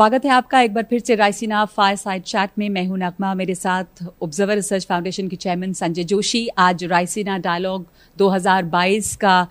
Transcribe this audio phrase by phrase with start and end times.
[0.00, 3.32] स्वागत है आपका एक बार फिर से रायसीना फायर साइड चैट में। मैं हूँ नगमा।
[3.34, 7.84] मेरे साथ ऑब्जर्वर रिसर्च फाउंडेशन के चेयरमैन संजय जोशी। आज रायसीना डायलॉग
[8.16, 9.46] 2022 का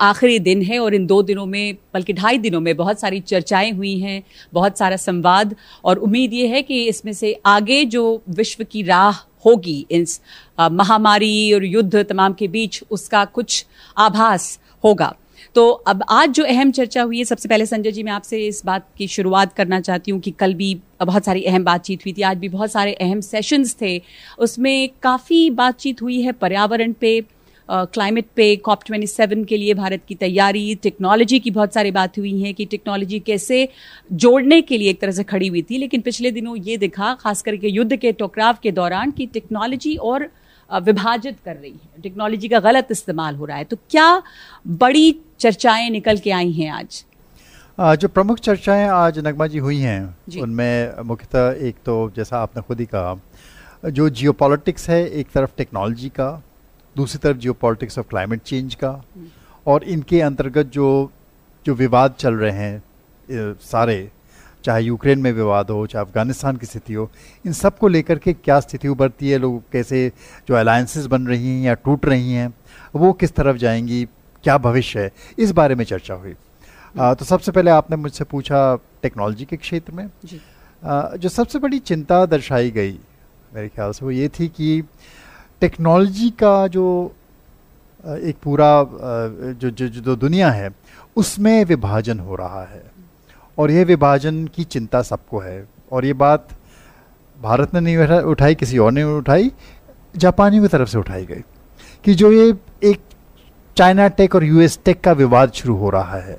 [0.00, 3.72] आखिरी दिन है और इन दो दिनों में, बल्कि ढाई दिनों में बहुत सारी चर्चाएँ
[3.72, 4.22] हुई हैं,
[4.52, 9.24] बहुत सारा संवाद। और उम्मीद ये है कि इसमें से आगे जो विश्व की राह
[9.46, 10.20] होगी, इस
[10.60, 13.64] महामारी और युद्ध तमाम के बीच, उसका कुछ
[13.96, 15.14] आभास होगा।
[15.54, 18.62] तो अब आज जो अहम चर्चा हुई है, सबसे पहले संजय जी, मैं आपसे इस
[18.66, 22.22] बात की शुरुआत करना चाहती हूँ कि कल भी बहुत सारी अहम बातचीत हुई थी,
[22.22, 24.00] आज भी बहुत सारे अहम सेशंस थे।
[24.38, 27.20] उसमें काफ़ी बातचीत हुई है पर्यावरण पे
[27.68, 32.18] क्लाइमेट पे कॉप ट्वेंटी सेवन के लिए भारत की तैयारी टेक्नोलॉजी की बहुत सारी बात
[32.18, 33.68] हुई है कि टेक्नोलॉजी कैसे
[34.14, 37.42] जोड़ने के लिए एक तरह से खड़ी हुई थी। लेकिन पिछले दिनों ये दिखा खास
[37.42, 40.28] करके युद्ध के टकराव के दौरान, कि टेक्नोलॉजी और
[40.70, 44.22] विभाजित कर रही है। टेक्नोलॉजी का गलत इस्तेमाल हो रहा है। तो क्या
[44.66, 47.04] बड़ी चर्चाएँ निकल के आई हैं आज?
[47.78, 52.80] जो प्रमुख चर्चाएँ आज नगमा जी हुई हैं उनमें मुख्यतः एक तो जैसा आपने खुद
[52.80, 53.16] ही कहा
[53.90, 54.32] जो जियो
[54.88, 56.30] है एक तरफ़ टेक्नोलॉजी का
[56.96, 57.52] दूसरी तरफ़ जियो
[57.98, 59.26] ऑफ़ क्लाइमेट चेंज का हम्म।
[59.66, 60.88] और इनके अंतर्गत जो
[61.66, 62.82] जो विवाद चल रहे हैं
[63.60, 64.10] सारे
[64.64, 67.10] चाहे यूक्रेन में विवाद हो चाहे अफ़गानिस्तान की स्थिति हो
[67.46, 70.12] इन सबको लेकर के क्या स्थिति उभरती है लोग कैसे
[70.48, 72.52] जो अलायंसेस बन रही हैं या टूट रही हैं
[72.94, 74.04] वो किस तरफ़ जाएँगी
[74.44, 76.34] क्या भविष्य है इस बारे में चर्चा हुई।
[76.98, 81.78] आ, तो सबसे पहले आपने मुझसे पूछा टेक्नोलॉजी के क्षेत्र में। आ, जो सबसे बड़ी
[81.78, 82.98] चिंता दर्शाई गई
[83.54, 84.82] मेरे ख्याल से वो ये थी कि
[85.60, 87.14] टेक्नोलॉजी का जो
[88.04, 88.70] एक पूरा
[89.52, 90.70] जो जो जो दुनिया है
[91.16, 92.97] उसमें विभाजन हो रहा है।
[93.58, 96.48] और यह विभाजन की चिंता सबको है। और ये बात
[97.36, 99.50] भारत ने नहीं उठाई, किसी और ने उठाई
[100.16, 101.42] जापानियों की तरफ़ से उठाई गई
[102.04, 102.52] कि जो ये
[102.84, 103.00] एक
[103.76, 106.38] चाइना टेक और यूएस टेक का विवाद शुरू हो रहा है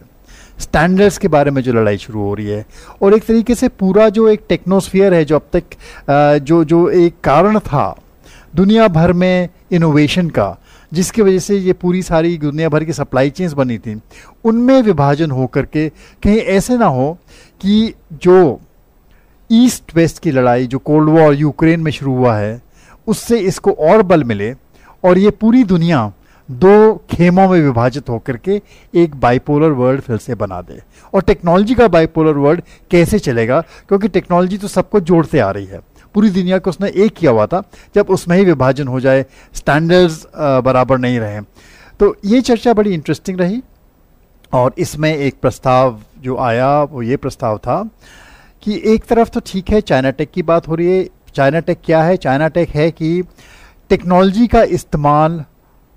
[0.60, 2.66] स्टैंडर्ड्स के बारे में जो लड़ाई शुरू हो रही है,
[3.02, 7.20] और एक तरीके से पूरा जो एक टेक्नोस्फियर है, जो अब तक जो जो एक
[7.24, 7.96] कारण था
[8.56, 10.56] दुनिया भर में इनोवेशन का
[10.94, 14.00] जिसकी वजह से ये पूरी सारी दुनिया भर की सप्लाई चेन्स बनी थी,
[14.44, 15.88] उनमें विभाजन हो करके
[16.24, 17.18] कहीं ऐसे ना हो
[17.62, 18.60] कि जो
[19.50, 22.62] ईस्ट वेस्ट की लड़ाई, जो कोल्ड वॉर यूक्रेन में शुरू हुआ है,
[23.08, 24.54] उससे इसको और बल मिले
[25.04, 26.12] और ये पूरी दुनिया
[26.50, 28.62] दो खेमों में विभाजित होकर के
[28.96, 30.82] एक बाइपोलर वर्ल्ड फिर से बना दे।
[31.14, 32.62] और टेक्नोलॉजी का बाइपोलर वर्ल्ड
[32.92, 33.60] कैसे चलेगा?
[33.62, 35.80] क्योंकि टेक्नोलॉजी तो सबको जोड़ते आ रही है।
[36.16, 37.62] पूरी दुनिया को उसने एक किया हुआ था,
[37.96, 41.42] जब उसमें ही विभाजन हो जाए स्टैंडर्ड्स बराबर नहीं रहे।
[42.00, 43.62] तो ये चर्चा बड़ी इंटरेस्टिंग रही
[44.54, 47.84] और इसमें एक प्रस्ताव जो आया, वो ये प्रस्ताव था
[48.64, 51.80] कि एक तरफ़ तो ठीक है चाइना टेक की बात हो रही है। चाइना टेक
[51.86, 52.16] क्या है?
[52.18, 53.24] चाइना टेक है कि
[53.90, 55.44] टेक्नोलॉजी का इस्तेमाल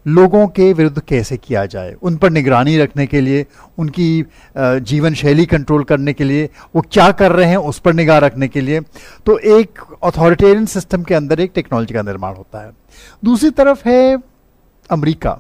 [0.07, 1.93] लोगों के विरुद्ध कैसे किया जाए?
[1.93, 3.45] उन पर निगरानी रखने के लिए,
[3.79, 4.25] उनकी
[4.57, 8.49] जीवन शैली कंट्रोल करने के लिए, वो क्या कर रहे हैं उस पर निगाह रखने
[8.49, 8.81] के लिए।
[9.27, 12.73] तो एक अथॉरिटेरियन सिस्टम के अंदर एक टेक्नोलॉजी का निर्माण होता है।
[13.25, 14.19] दूसरी तरफ़ है
[14.91, 15.39] अमेरिका,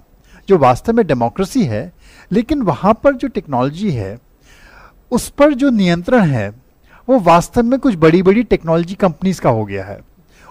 [0.48, 1.92] जो वास्तव में डेमोक्रेसी है,
[2.32, 4.18] लेकिन वहाँ पर जो टेक्नोलॉजी है,
[5.10, 6.48] उस पर जो नियंत्रण है,
[7.08, 9.98] वो वास्तव में कुछ बड़ी बड़ी टेक्नोलॉजी कंपनीज़ का हो गया है।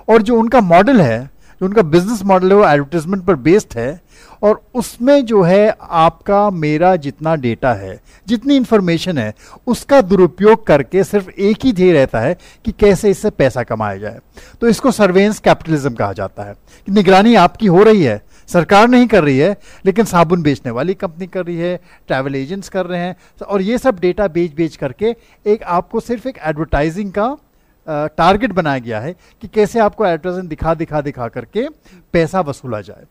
[0.08, 1.30] और जो उनका मॉडल है
[1.62, 4.02] जो उनका बिज़नेस मॉडल है वो एडवर्टीजमेंट पर बेस्ड है
[4.44, 9.34] और उसमें जो है आपका, मेरा जितना डेटा है, जितनी इंफॉर्मेशन है,
[9.68, 14.20] उसका दुरुपयोग करके सिर्फ़ एक ही ध्येय रहता है कि कैसे इससे पैसा कमाया जाए।
[14.62, 16.54] तो इसको सर्वेंस कैपिटलिज्म कहा जाता है।
[16.86, 20.94] कि निगरानी आपकी हो रही है। सरकार नहीं कर रही है, लेकिन साबुन बेचने वाली
[20.94, 23.16] कंपनी कर रही है ट्रैवल एजेंट्स कर रहे हैं।
[23.48, 27.38] और ये सब डेटा बेच बेच करके एक आपको सिर्फ़ एक एडवर्टाइजिंग का
[27.88, 31.68] टारगेट बनाया गया है कि कैसे आपको एडवर्टाइजमेंट दिखा दिखा दिखा करके
[32.14, 33.06] पैसा वसूला जाए।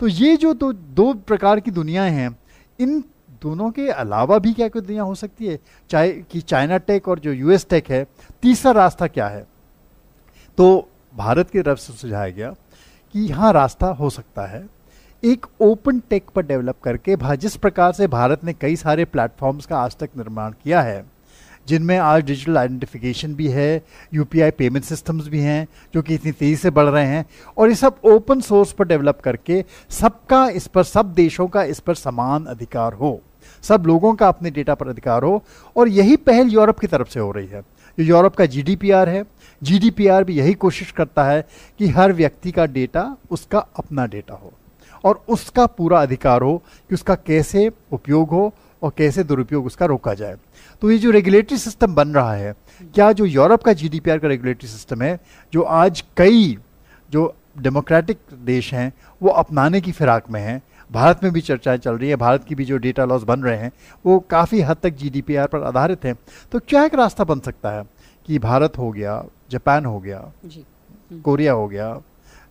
[0.00, 2.36] तो ये जो तो दो प्रकार की दुनियाएँ हैं,
[2.78, 3.02] इन
[3.42, 5.58] दोनों के अलावा भी क्या कोई दुनिया हो सकती है?
[5.90, 8.04] चाहे कि चाइना टेक और जो यूएस टेक है,
[8.42, 9.46] तीसरा रास्ता क्या है?
[10.58, 12.50] तो भारत की तरफ़ से सुझाया गया
[13.14, 14.66] कि यहाँ रास्ता हो सकता है,
[15.22, 19.78] एक ओपन टेक पर डेवलप करके जिस प्रकार से भारत ने कई सारे प्लेटफॉर्म्स का
[19.78, 21.04] आज तक निर्माण किया है
[21.68, 23.82] जिनमें आज डिजिटल आइडेंटिफिकेशन भी है
[24.14, 27.24] यूपीआई पेमेंट सिस्टम्स भी हैं, जो कि इतनी तेज़ी से बढ़ रहे हैं,
[27.58, 31.80] और ये सब ओपन सोर्स पर डेवलप करके सबका इस पर, सब देशों का इस
[31.80, 33.20] पर समान अधिकार हो,
[33.62, 35.42] सब लोगों का अपने डेटा पर अधिकार हो,
[35.76, 37.62] और यही पहल यूरोप की तरफ़ से हो रही है।
[37.98, 39.22] जो यूरोप का जीडीपीआर है।
[39.62, 41.46] जीडीपीआर भी यही कोशिश करता है
[41.78, 44.52] कि हर व्यक्ति का डेटा उसका अपना डेटा हो,
[45.04, 46.56] और उसका पूरा अधिकार हो
[46.90, 48.52] कि उसका कैसे उपयोग हो
[48.82, 50.36] और कैसे दुरुपयोग उसका रोका जाए।
[50.82, 52.54] तो ये जो रेगुलेटरी सिस्टम बन रहा है
[52.94, 55.18] क्या जो यूरोप का जीडीपीआर का रेगुलेटरी सिस्टम है
[55.52, 56.56] जो आज कई
[57.10, 61.94] जो डेमोक्रेटिक देश हैं वो अपनाने की फिराक में हैं। भारत में भी चर्चाएँ चल
[61.94, 63.70] रही है भारत की भी जो डेटा लॉस बन रहे हैं
[64.04, 66.14] वो काफ़ी हद तक जीडीपीआर पर आधारित हैं।
[66.52, 67.84] तो क्या एक रास्ता बन सकता है
[68.28, 70.20] कि भारत हो गया जापान हो गया
[71.24, 71.88] कोरिया हो गया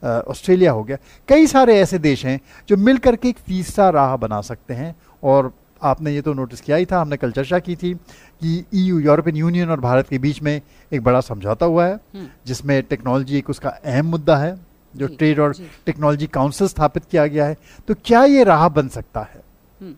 [0.04, 0.98] ऑस्ट्रेलिया हो गया।
[1.30, 2.40] कई सारे ऐसे देश हैं
[2.70, 5.52] जो मिल करके एक तीसरा राह बना सकते हैं और
[5.84, 9.36] आपने ये तो नोटिस किया ही था हमने कल चर्चा की थी कि ईयू यूरोपियन
[9.36, 10.60] यूनियन और भारत के बीच में
[10.92, 14.56] एक बड़ा समझौता हुआ है हम्म। जिसमें टेक्नोलॉजी एक उसका अहम मुद्दा है
[14.94, 15.54] जो ट्रेड और
[15.86, 17.58] टेक्नोलॉजी काउंसिल स्थापित किया गया है
[17.88, 19.42] तो क्या ये राह बन सकता है
[19.82, 19.96] हम्म।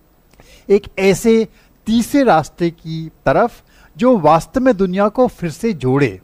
[0.69, 1.47] एक ऐसे
[1.87, 3.61] तीसरे रास्ते की तरफ़
[3.97, 6.19] जो वास्तव में दुनिया को फिर से जोड़े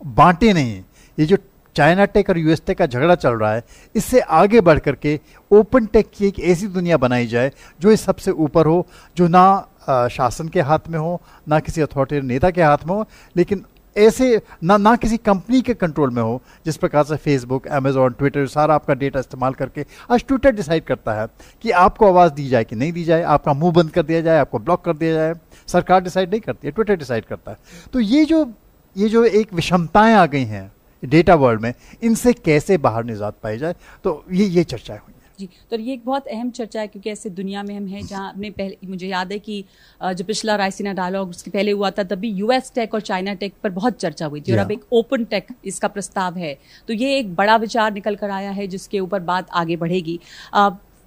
[0.00, 0.82] बांटे नहीं
[1.18, 1.36] ये जो
[1.76, 3.64] चाइना टेक और यूएस टेक का झगड़ा चल रहा है।
[3.94, 5.18] इससे आगे बढ़ करके
[5.50, 8.86] ओपन टेक की एक ऐसी दुनिया बनाई जाए जो इस सबसे ऊपर हो,
[9.16, 13.04] जो ना शासन के हाथ में हो, ना किसी अथॉरिटी नेता के हाथ में हो,
[13.36, 13.64] लेकिन
[13.96, 18.46] ऐसे ना ना किसी कंपनी के कंट्रोल में हो, जिस प्रकार से फेसबुक अमेजोन ट्विटर
[18.46, 21.26] सारा आपका डेटा इस्तेमाल करके आज ट्विटर डिसाइड करता है
[21.62, 24.38] कि आपको आवाज़ दी जाए कि नहीं दी जाए, आपका मुँह बंद कर दिया जाए,
[24.38, 25.34] आपको ब्लॉक कर दिया जाए,
[25.68, 27.58] सरकार डिसाइड नहीं करती है ट्विटर डिसाइड करता है।
[27.92, 28.52] तो ये जो
[28.96, 30.70] ये जो एक विषमताएँ आ गई हैं
[31.02, 31.72] डेटा वर्ल्ड में
[32.02, 33.74] इनसे कैसे बाहर निजात पाई जाए?
[34.04, 37.30] तो ये ये चर्चाएँ हुई जी तो ये एक बहुत अहम चर्चा है क्योंकि ऐसे
[37.30, 39.64] दुनिया में हम हैं जहाँ अपने पहले मुझे याद है कि
[40.00, 43.70] जो पिछला रायसीना डायलॉग उसके पहले हुआ था तभी यूएस टेक और चाइना टेक पर
[43.70, 46.56] बहुत चर्चा हुई थी और अब एक ओपन टेक इसका प्रस्ताव है।
[46.88, 50.18] तो ये एक बड़ा विचार निकल कर आया है जिसके ऊपर बात आगे बढ़ेगी।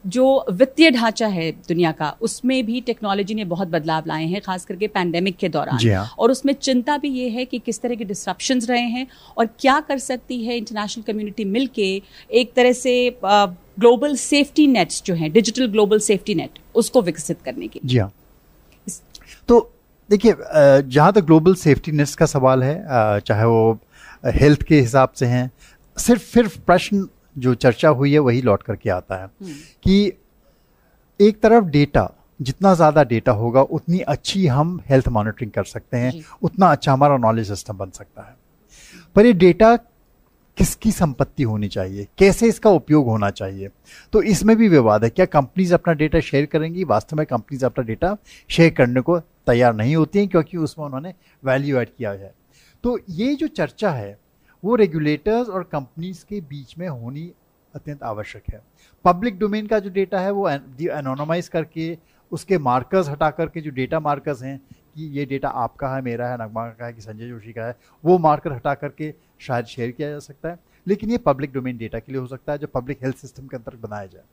[0.06, 4.66] जो वित्तीय ढांचा है दुनिया का उसमें भी टेक्नोलॉजी ने बहुत बदलाव लाए हैं खास
[4.66, 8.06] करके पैंडेमिक के दौरान। हाँ। और उसमें चिंता भी ये है कि किस तरह के
[8.06, 9.06] डिस्ट्रप्शन रहे हैं
[9.38, 11.90] और क्या कर सकती है इंटरनेशनल कम्युनिटी मिलके
[12.32, 17.68] एक तरह से ग्लोबल सेफ्टी नेट्स जो हैं डिजिटल ग्लोबल सेफ्टी नेट उसको विकसित करने
[17.68, 18.12] के जी हाँ।
[19.50, 19.60] तो
[20.10, 23.78] देखिए जहाँ तक ग्लोबल सेफ्टी नेट्स का सवाल है चाहे वो
[24.36, 25.50] हेल्थ के हिसाब से हैं
[25.98, 29.54] सिर्फ़ सिर्फ़ प्रश्न जो चर्चा हुई है वही लौट करके आता है। हम्म।
[29.84, 30.14] कि
[31.20, 32.10] एक तरफ़ डेटा
[32.40, 37.18] जितना ज़्यादा डेटा होगा उतनी अच्छी हम हेल्थ मॉनिटरिंग कर सकते हैं उतना अच्छा हमारा
[37.18, 38.36] नॉलेज सिस्टम बन सकता है।
[39.16, 39.76] पर ये डेटा
[40.58, 42.08] किसकी संपत्ति होनी चाहिए?
[42.18, 43.70] कैसे इसका उपयोग होना चाहिए?
[44.14, 46.84] तो इसमें भी विवाद है। क्या कंपनीज़ अपना डेटा शेयर करेंगी?
[46.84, 48.16] वास्तव में कंपनीज़ अपना डेटा
[48.50, 52.34] शेयर करने को तैयार नहीं होती हैं क्योंकि उसमें उन्होंने वैल्यू ऐड किया है।
[52.84, 54.18] तो ये जो चर्चा है
[54.66, 57.32] वो रेगुलेटर्स और कंपनीज़ के बीच में होनी
[57.76, 58.62] अत्यंत आवश्यक है।
[59.06, 61.98] पब्लिक डोमेन का जो डेटा है वो एनोनोमाइज करके,
[62.32, 64.58] उसके मार्कर्स हटा करके जो डेटा मार्कर्स हैं
[64.96, 67.76] कि ये डेटा आपका है, मेरा है, नगमा का है कि संजय जोशी का है,
[68.04, 72.00] वो मार्कर हटा करके शायद शेयर किया जा सकता है। लेकिन ये पब्लिक डोमेन डेटा
[72.00, 74.24] के लिए हो सकता है जो पब्लिक हेल्थ सिस्टम के अंतर्गत बनाया जाए।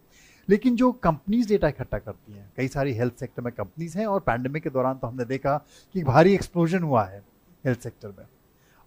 [0.49, 4.20] लेकिन जो कंपनीज़ डेटा इकट्ठा करती हैं, कई सारी हेल्थ सेक्टर में कंपनीज़ हैं और
[4.20, 5.56] पैंडमिक के दौरान तो हमने देखा
[5.94, 7.23] कि भारी एक्सप्लोजन हुआ है
[7.67, 8.26] हेल्थ सेक्टर में।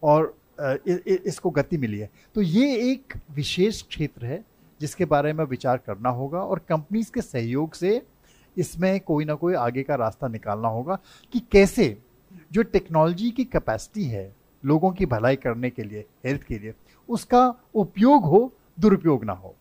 [0.03, 4.43] और इसको गति मिली है। तो ये एक विशेष क्षेत्र है,
[4.81, 8.01] जिसके बारे में विचार करना होगा और कंपनीज़ के सहयोग से
[8.57, 10.97] इसमें कोई ना कोई आगे का रास्ता निकालना होगा
[11.33, 11.97] कि कैसे
[12.53, 14.31] जो टेक्नोलॉजी की कैपेसिटी है
[14.63, 16.73] लोगों की भलाई करने के लिए, हेल्थ के लिए,
[17.09, 19.55] उसका उपयोग हो, दुरुपयोग ना हो।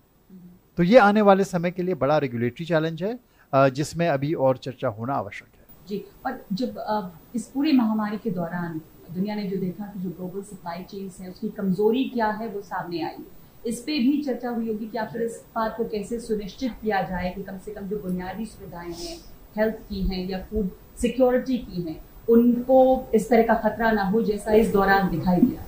[0.79, 4.89] तो ये आने वाले समय के लिए बड़ा रेगुलेटरी चैलेंज है जिसमें अभी और चर्चा
[4.89, 9.85] होना आवश्यक है। जी, और जब इस पूरी महामारी के दौरान दुनिया ने जो देखा
[9.85, 13.25] कि जो ग्लोबल सप्लाई चेन्स है, उसकी कमज़ोरी क्या है, वो सामने आई
[13.67, 17.31] इस पे भी चर्चा हुई होगी कि आखिर इस बात को कैसे सुनिश्चित किया जाए
[17.31, 19.17] कि कम से कम जो बुनियादी सुविधाएँ हैं
[19.57, 20.69] हेल्थ की हैं या फ़ूड
[21.01, 21.97] सिक्योरिटी की हैं,
[22.29, 22.79] उनको
[23.15, 25.65] इस तरह का खतरा ना हो जैसा इस दौरान दिखाई दिया।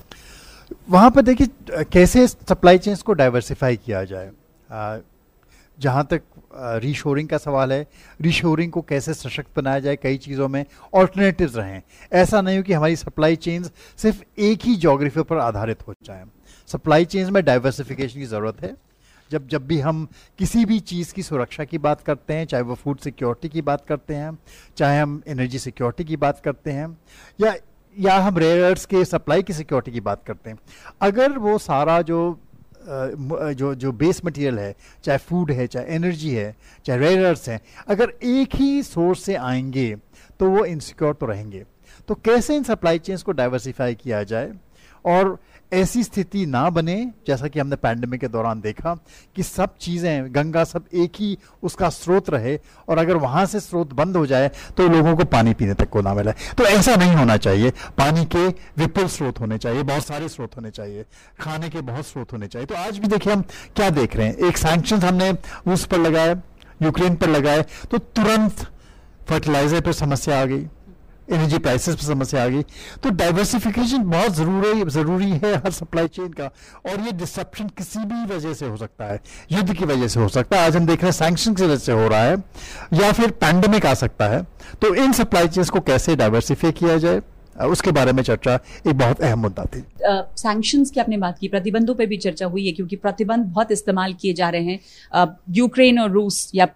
[0.89, 1.47] वहाँ पर देखिए,
[1.91, 4.31] कैसे सप्लाई चेन्स को डाइवर्सिफाई किया जाए?
[5.79, 6.21] जहाँ तक
[6.83, 7.85] रीशोरिंग का सवाल है
[8.21, 11.81] रीशोरिंग को कैसे सशक्त बनाया जाए कई चीज़ों में ऑल्टरनेटिव्स रहें।
[12.13, 16.25] ऐसा नहीं हो कि हमारी सप्लाई चेन्स सिर्फ़ एक ही जोग्राफी पर आधारित हो जाए।
[16.67, 18.75] सप्लाई चेन्स में डाइवर्सिफिकेशन की ज़रूरत है।
[19.31, 20.07] जब जब भी हम
[20.39, 23.85] किसी भी चीज़ की सुरक्षा की बात करते हैं, चाहे वो फ़ूड सिक्योरिटी की बात
[23.85, 24.37] करते हैं,
[24.77, 26.97] चाहे हम एनर्जी सिक्योरिटी की बात करते हैं,
[27.41, 27.55] या
[27.95, 30.57] या हम रेयर्स के सप्लाई की सिक्योरिटी की बात करते हैं,
[31.01, 32.19] अगर वो सारा जो
[32.87, 38.13] जो जो बेस मटेरियल है, चाहे फ़ूड है, चाहे एनर्जी है, चाहे रेयरस हैं, अगर
[38.23, 39.95] एक ही सोर्स से आएँगे
[40.39, 41.63] तो वो इनसिक्योर तो रहेंगे।
[42.07, 44.51] तो कैसे इन सप्लाई चेन्स को डाइवर्सिफाई किया जाए?
[45.05, 45.37] और
[45.71, 46.95] ऐसी स्थिति ना बने,
[47.27, 48.93] जैसा कि हमने पैंडमिक के दौरान देखा,
[49.35, 52.57] कि सब चीज़ें, गंगा सब एक ही उसका स्रोत रहे,
[52.89, 56.01] और अगर वहाँ से स्रोत बंद हो जाए तो लोगों को पानी पीने तक को
[56.01, 58.47] ना मिले। तो ऐसा नहीं होना चाहिए। पानी के
[58.77, 61.05] विपुल स्रोत होने चाहिए, बहुत सारे स्रोत होने चाहिए,
[61.39, 63.41] खाने के बहुत स्रोत होने चाहिए। तो आज भी देखिए हम
[63.75, 66.35] क्या देख रहे हैं। एक सैंक्शन हमने रूस पर लगाए,
[66.83, 68.65] यूक्रेन पर लगाए तो तुरंत
[69.29, 70.67] फर्टिलाइज़र पर समस्या आ गई।
[71.31, 72.61] एनर्जी प्राइसेस पर समस्या आ गई।
[73.03, 76.45] तो डाइवर्सिफिकेशन बहुत ज़रूरी ज़रूरी है हर सप्लाई चेन का।
[76.85, 79.19] और ये डिस्ट्रप्शन किसी भी वजह से हो सकता है।
[79.51, 81.75] युद्ध की वजह से हो सकता है। आज हम देख रहे हैं सैंक्शन की वजह
[81.75, 82.37] से हो रहा है।
[82.93, 84.43] या फिर पैंडमिक आ सकता है।
[84.81, 87.21] तो इन सप्लाई चेन्स को कैसे डाइवर्सिफाई किया जाए?
[87.57, 89.83] उसके बारे में चर्चा एक बहुत अहम मुद्दा थी।
[90.37, 94.13] सैंक्शंस की आपने बात की। प्रतिबंधों पे भी चर्चा हुई है क्योंकि प्रतिबंध बहुत इस्तेमाल
[94.13, 96.67] किए जा रहे हैं। यूक्रेन uh, और रूस या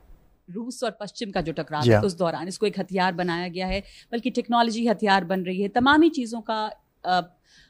[0.51, 3.83] रूस और पश्चिम का जो टकराव है उस दौरान इसको एक हथियार बनाया गया है
[4.11, 6.59] बल्कि टेक्नोलॉजी हथियार बन रही है। तमाम ही चीज़ों का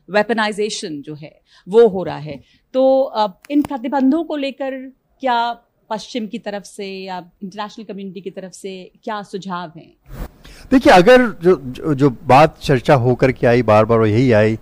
[0.10, 1.34] वेपनाइजेशन जो है
[1.68, 2.40] वो हो रहा है।
[2.74, 2.84] तो
[3.52, 4.80] इन प्रतिबंधों को लेकर
[5.22, 5.52] क्या
[5.90, 9.92] पश्चिम की तरफ़ से या इंटरनेशनल कम्युनिटी की तरफ़ से क्या सुझाव हैं?
[10.72, 14.58] देखिए अगर जो, जो जो बात चर्चा होकर के आई बार बार यही आई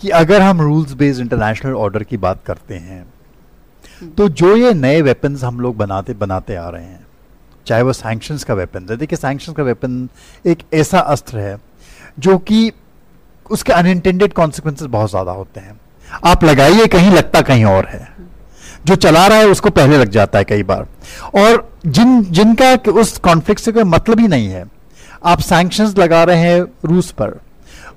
[0.00, 4.72] कि अगर हम रूल्स बेस्ड इंटरनेशनल ऑर्डर की बात करते हैं हम्म। तो जो ये
[4.74, 7.01] नए वेपन्स हम लोग बनाते बनाते आ रहे हैं
[7.66, 10.08] चाहे वो सैंक्शंस का वेपन है देखिए सैंक्शंस का वेपन
[10.46, 11.56] एक ऐसा अस्त्र है,
[12.18, 12.72] जो कि
[13.50, 15.80] उसके अनइंटेंडेड कॉन्सिक्वेंसेस बहुत ज़्यादा होते हैं।
[16.24, 18.08] आप लगाइए, कहीं लगता कहीं और है।
[18.84, 20.86] जो चला रहा है, उसको पहले लग जाता है कई बार।
[21.34, 24.64] और जिन, जिनका उस कॉन्फ्लिक्ट से कोई मतलब ही नहीं है,
[25.24, 27.38] आप सैंक्शंस लगा रहे हैं रूस पर।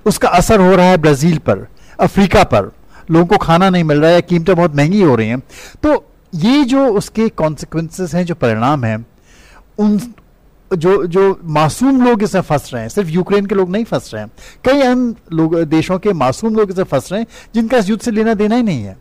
[0.06, 1.66] उसका असर हो रहा है ब्राज़ील पर,
[2.00, 2.70] अफ्रीका पर।
[3.10, 5.40] लोगों को खाना नहीं मिल रहा है, कीमतें बहुत महँगी हो रही हैं।
[5.82, 6.04] तो
[6.34, 9.04] ये जो उसके कॉन्सिक्वेंसेस हैं, जो परिणाम हैं
[9.78, 9.98] उन
[10.70, 14.22] जो जो मासूम लोग इसमें फंस रहे हैं, सिर्फ़ यूक्रेन के लोग नहीं फंस रहे
[14.22, 14.30] हैं,
[14.64, 18.10] कई अन्य लोग, देशों के मासूम लोग इसमें फंस रहे हैं, जिनका इस युद्ध से
[18.10, 18.96] लेना देना ही नहीं है।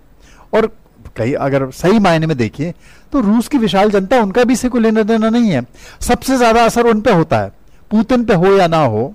[0.53, 0.69] और
[1.17, 2.73] कई अगर सही मायने में देखिए
[3.11, 5.65] तो रूस की विशाल जनता, उनका भी इसे कोई लेना देना नहीं है।
[6.01, 7.51] सबसे ज़्यादा असर उन पर होता है,
[7.91, 9.13] पुतिन पे हो या ना हो,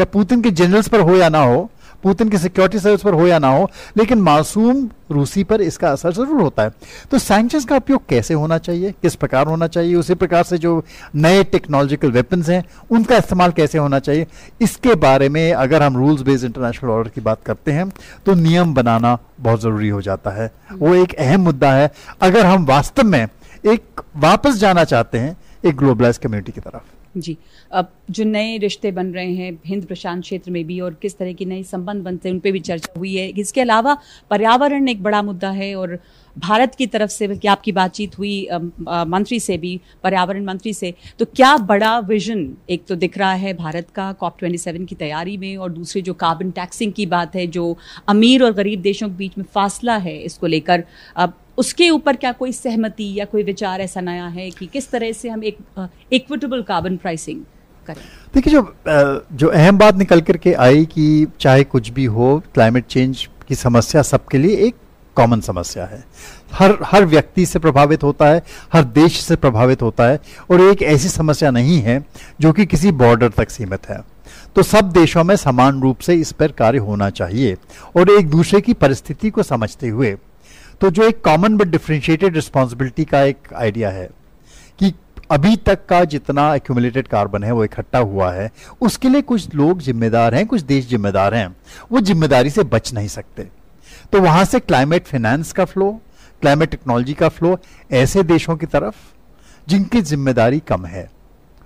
[0.00, 1.68] या पुतिन के जनरल्स पर हो या ना हो
[2.02, 6.12] पुतिन की सिक्योरिटी सर्विस पर हो या ना हो, लेकिन मासूम रूसी पर इसका असर
[6.12, 6.70] ज़रूर होता है।
[7.10, 8.92] तो सैंक्शन का उपयोग कैसे होना चाहिए?
[8.92, 9.94] किस प्रकार होना चाहिए?
[9.94, 10.82] उसी प्रकार से जो
[11.16, 14.26] नए टेक्नोलॉजिकल वेपन्स हैं, उनका इस्तेमाल कैसे होना चाहिए?
[14.60, 17.88] इसके बारे में अगर हम रूल्स बेस्ड इंटरनेशनल ऑर्डर की बात करते हैं
[18.26, 21.90] तो नियम बनाना बहुत ज़रूरी हो जाता है। वो एक अहम मुद्दा है।
[22.20, 23.26] अगर हम वास्तव में
[23.64, 27.36] एक वापस जाना चाहते हैं, एक ग्लोबलाइज कम्युनिटी की तरफ़। जी।
[27.72, 31.32] अब जो नए रिश्ते बन रहे हैं हिंद प्रशांत क्षेत्र में भी और किस तरह
[31.32, 33.96] के नए संबंध बनते हैं, उन पर भी चर्चा हुई है। इसके अलावा
[34.30, 35.98] पर्यावरण एक बड़ा मुद्दा है और
[36.36, 38.46] भारत की तरफ़ से कि आपकी बातचीत हुई
[38.80, 43.54] मंत्री से भी, पर्यावरण मंत्री से तो क्या बड़ा विजन एक तो दिख रहा है
[43.54, 47.36] भारत का कॉप ट्वेंटी सेवन की तैयारी में और दूसरी जो कार्बन टैक्सिंग की बात
[47.36, 47.76] है, जो
[48.08, 50.84] अमीर और गरीब देशों के बीच में फासला है, इसको लेकर।
[51.16, 55.12] अब उसके ऊपर क्या कोई सहमति या कोई विचार ऐसा नया है कि किस तरह
[55.12, 57.40] से हम एक इक्विटेबल कार्बन प्राइसिंग
[57.86, 58.02] करें?
[58.34, 63.28] देखिए, जो जो अहम बात निकल करके आई कि चाहे कुछ भी हो क्लाइमेट चेंज
[63.48, 64.74] की समस्या सबके लिए एक
[65.16, 66.04] कॉमन समस्या है।
[66.52, 68.42] हर हर व्यक्ति से प्रभावित होता है,
[68.72, 72.00] हर देश से प्रभावित होता है और एक ऐसी समस्या नहीं है
[72.40, 74.00] जो कि किसी बॉर्डर तक सीमित है।
[74.56, 77.56] तो सब देशों में समान रूप से इस पर कार्य होना चाहिए
[77.96, 80.16] और एक दूसरे की परिस्थिति को समझते हुए
[80.80, 84.08] तो जो एक कॉमन बट डिफ्रेंशिएटेड रिस्पॉन्सिबिलिटी का एक आइडिया है
[84.78, 84.92] कि
[85.30, 89.80] अभी तक का जितना एक्यूमुलेटेड कार्बन है, वो इकट्ठा हुआ है, उसके लिए कुछ लोग
[89.80, 91.54] जिम्मेदार हैं, कुछ देश जिम्मेदार हैं,
[91.92, 93.48] वो ज़िम्मेदारी से बच नहीं सकते।
[94.12, 95.90] तो वहाँ से क्लाइमेट फाइनेंस का फ्लो
[96.42, 97.58] क्लाइमेट टेक्नोलॉजी का फ्लो
[97.92, 98.94] ऐसे देशों की तरफ़,
[99.66, 101.08] जिनकी ज़िम्मेदारी कम है,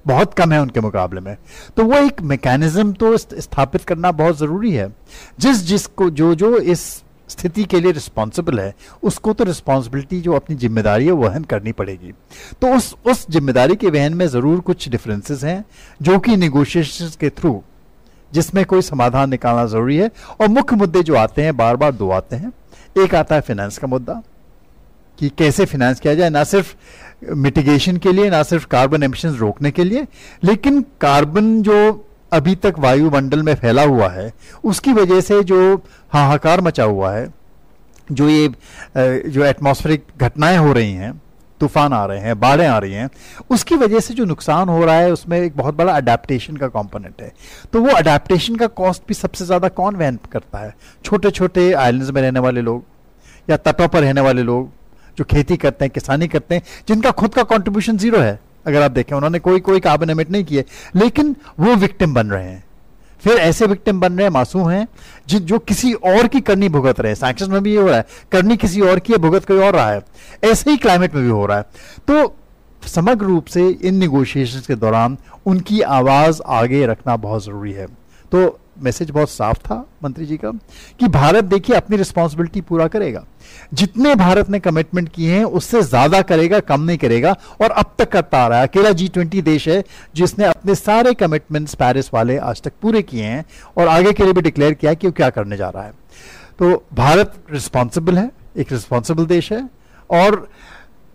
[0.04, 1.36] बहुत कम है उनके मुकाबले में।
[1.76, 4.88] तो वो एक मैकेनिज्म तो स्थापित करना बहुत ज़रूरी है।
[5.38, 7.02] जिस, जिसको, जो जो इस
[7.34, 12.12] स्थिति के लिए रिस्पॉन्सिबल है, उसको तो रिस्पॉन्सिबिलिटी जो अपनी ज़िम्मेदारी है, वहन करनी पड़ेगी।
[12.60, 15.64] तो उस उस ज़िम्मेदारी के वहन में ज़रूर कुछ डिफरेंसेस हैं,
[16.00, 17.62] जो कि निगोशिएशन के थ्रू
[18.32, 20.10] जिसमें कोई समाधान निकालना ज़रूरी है।
[20.40, 22.52] और मुख्य मुद्दे जो आते हैं बार बार दो आते हैं।
[22.96, 24.22] एक आता है फाइनेंस का मुद्दा,
[25.18, 26.74] कि कैसे फाइनेंस किया जाए, ना सिर्फ़
[27.36, 30.06] मिटिगेशन के लिए, ना सिर्फ़ कार्बन एमिशन रोकने के लिए,
[30.44, 31.76] लेकिन कार्बन जो
[32.34, 34.32] अभी तक वायुमंडल में फैला हुआ है,
[34.64, 35.74] उसकी वजह से जो
[36.12, 37.28] हाहाकार मचा हुआ है,
[38.12, 38.48] जो ये
[39.28, 41.12] जो एटमॉस्फेरिक घटनाएँ हो रही हैं,
[41.60, 43.08] तूफ़ान आ रहे हैं, बाढ़ें आ रही हैं,
[43.50, 47.22] उसकी वजह से जो नुकसान हो रहा है, उसमें एक बहुत बड़ा अडेप्टेशन का कंपोनेंट
[47.22, 47.32] है।
[47.72, 50.74] तो वो अडेप्टेशन का कॉस्ट भी सबसे ज़्यादा कौन वहन करता है?
[51.04, 52.84] छोटे छोटे आइलैंड्स में रहने वाले लोग,
[53.50, 54.70] या तटों पर रहने वाले लोग,
[55.18, 58.90] जो खेती करते हैं, किसानी करते हैं, जिनका खुद का कॉन्ट्रीब्यूशन ज़ीरो है। अगर आप
[58.90, 60.64] देखें, उन्होंने कोई कोई कार्बन एमिट नहीं किए,
[60.96, 62.62] लेकिन वो विक्टिम बन रहे हैं।
[63.22, 64.86] फिर ऐसे विक्टिम बन रहे हैं, मासूम हैं
[65.28, 68.06] जो किसी और की करनी भुगत रहे हैं। सैक्शन में भी ये हो रहा है,
[68.32, 70.00] करनी किसी और की है भुगत कोई और रहा है।
[70.44, 71.64] ऐसे ही क्लाइमेट में भी हो रहा है।
[72.08, 72.34] तो
[72.86, 75.16] समग्र रूप से इन निगोशिएशन के दौरान
[75.46, 77.86] उनकी आवाज़ आगे रखना बहुत ज़रूरी है।
[78.32, 80.50] तो मैसेज बहुत साफ़ था मंत्री जी का,
[81.00, 83.24] कि भारत देखिए अपनी रिस्पॉन्सिबिलिटी पूरा करेगा।
[83.74, 88.10] जितने भारत ने कमिटमेंट किए हैं, उससे ज़्यादा करेगा, कम नहीं करेगा। और अब तक
[88.12, 89.82] करता आ रहा है अकेला जी ट्वेंटी देश है,
[90.14, 93.44] जिसने अपने सारे कमिटमेंट्स पेरिस वाले आज तक पूरे किए हैं,
[93.76, 95.92] और आगे के लिए भी डिक्लेयर किया कि वो क्या करने जा रहा है।
[96.58, 99.68] तो भारत रिस्पॉन्सिबल है, एक रिस्पॉन्सिबल देश है,
[100.10, 100.48] और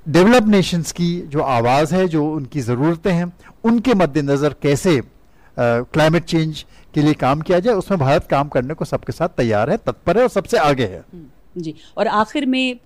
[0.06, 3.32] डेवलप नेशंस की जो आवाज़ है, जो उनकी ज़रूरतें हैं,
[3.64, 5.02] उनके मद्देनज़र कैसे
[5.60, 9.70] क्लाइमेट चेंज के लिए काम किया जाए उसमें भारत काम करने को सबके साथ तैयार
[9.70, 12.80] है तत्पर है और सबसे आगे है। हम्म, जी। और आखिर में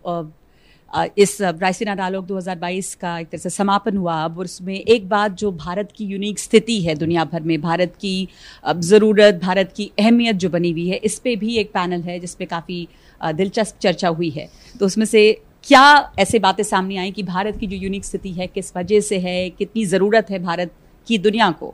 [1.18, 5.51] इस रायसीना डायलॉग 2022 का एक तरह से समापन हुआ। अब उसमें एक बात जो
[5.53, 8.27] भारत की यूनिक स्थिति है दुनिया भर में भारत की
[8.65, 12.46] ज़रूरत भारत की अहमियत जो बनी हुई है इस पर भी एक पैनल है जिसपे
[12.46, 12.88] काफ़ी
[13.22, 14.48] दिलचस्प चर्चा हुई है।
[14.80, 15.32] तो उसमें से
[15.63, 19.20] क्या ऐसे बातें सामने आई कि भारत की जो यूनिक स्थिति है किस वजह से
[19.20, 20.72] है कितनी ज़रूरत है भारत
[21.08, 21.74] की दुनिया को?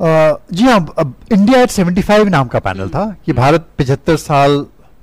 [0.00, 4.60] जी हाँ अब इंडिया एट सेवेंटी फाइव नाम का पैनल था। कि भारत पिछहत्तर साल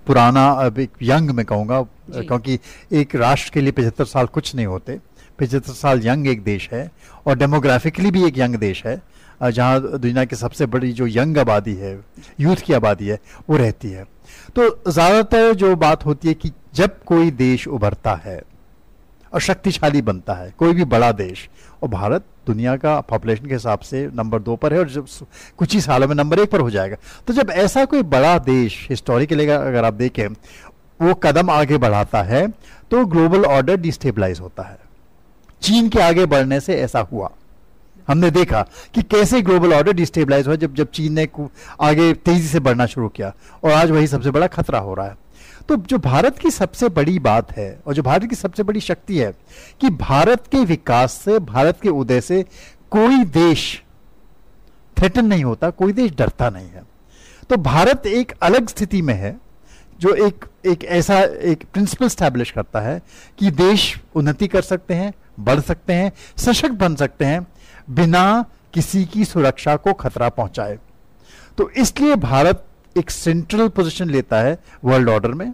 [0.07, 2.59] पुराना अब एक यंग में कहूँगा क्योंकि
[2.91, 4.99] एक राष्ट्र के लिए पिछहत्तर साल कुछ नहीं होते।
[5.39, 6.89] पिछहत्तर साल यंग एक देश है
[7.27, 9.01] और डेमोग्राफिकली भी एक यंग देश है
[9.43, 11.97] जहाँ दुनिया की सबसे बड़ी जो यंग आबादी है
[12.39, 14.03] यूथ की आबादी है वो रहती है।
[14.55, 18.41] तो ज़्यादातर जो बात होती है कि जब कोई देश उभरता है
[19.33, 21.47] और शक्तिशाली बनता है, कोई भी बड़ा देश।
[21.83, 25.07] और भारत दुनिया का पॉपुलेशन के हिसाब से नंबर दो पर है और जब
[25.57, 28.85] कुछ ही सालों में नंबर एक पर हो जाएगा। तो जब ऐसा कोई बड़ा देश
[28.89, 30.27] हिस्टोरिकली अगर आप देखें,
[30.99, 32.47] वो कदम आगे बढ़ाता है
[32.91, 34.77] तो ग्लोबल ऑर्डर डिस्टेबलाइज होता है।
[35.61, 37.29] चीन के आगे बढ़ने से ऐसा हुआ।
[38.07, 38.61] हमने देखा
[38.95, 41.27] कि कैसे ग्लोबल ऑर्डर डिस्टेबलाइज हुआ जब जब चीन ने
[41.81, 45.15] आगे तेज़ी से बढ़ना शुरू किया। और आज वही सबसे बड़ा खतरा हो रहा है।
[45.69, 49.17] तो जो भारत की सबसे बड़ी बात है और जो भारत की सबसे बड़ी शक्ति
[49.17, 49.31] है
[49.81, 52.43] कि भारत के विकास से, भारत के उदय से
[52.91, 53.83] कोई देश
[54.97, 56.83] थ्रेटन नहीं होता, कोई देश डरता नहीं है।
[57.49, 59.35] तो भारत एक अलग स्थिति में है,
[59.99, 63.01] जो एक एक ऐसा, एक प्रिंसिपल स्टैब्लिश करता है
[63.39, 67.47] कि देश उन्नति कर सकते हैं, बढ़ सकते हैं, सशक्त बन सकते हैं,
[67.89, 70.77] बिना किसी की सुरक्षा को खतरा पहुँचाए।
[71.57, 72.66] तो इसलिए भारत
[72.97, 75.53] एक सेंट्रल पोजीशन लेता है वर्ल्ड ऑर्डर में।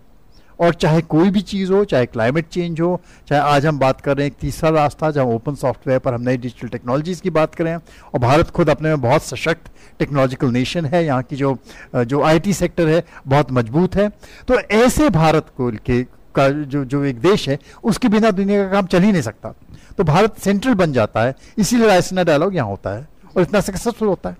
[0.60, 4.18] और चाहे कोई भी चीज़ हो, चाहे क्लाइमेट चेंज हो, चाहे आज हम बात कर
[4.18, 7.56] रहे हैं एक तीसरा रास्ता जहाँ ओपन सॉफ्टवेयर पर हम नई डिजिटल टेक्नोलॉजीज़ की बात
[7.56, 11.58] करें। और भारत खुद अपने में बहुत सशक्त टेक्नोलॉजिकल नेशन है। यहाँ की जो
[11.96, 14.10] जो आईटी सेक्टर है, बहुत मज़बूत है।
[14.48, 16.04] तो ऐसे भारत को के,
[16.36, 19.54] का जो जो एक देश है, उसके बिना दुनिया का काम चल ही नहीं सकता।
[19.98, 24.08] तो भारत सेंट्रल बन जाता है। इसीलिए रायसीना डायलॉग यहाँ होता है। और इतना सक्सेसफुल
[24.08, 24.38] होता है।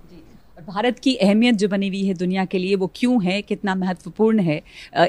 [0.66, 4.40] भारत की अहमियत जो बनी हुई है दुनिया के लिए, वो क्यों है, कितना महत्वपूर्ण
[4.40, 4.60] है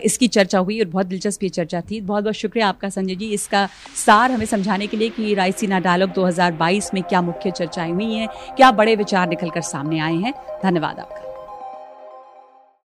[0.04, 3.30] इसकी चर्चा हुई और बहुत दिलचस्प ये चर्चा थी। बहुत बहुत शुक्रिया आपका संजय जी
[3.34, 8.14] इसका सार हमें समझाने के लिए कि रायसीना डायलॉग 2022 में क्या मुख्य चर्चाएँ हुई
[8.14, 11.35] हैं, क्या बड़े विचार निकल कर सामने आए हैं। धन्यवाद आपका।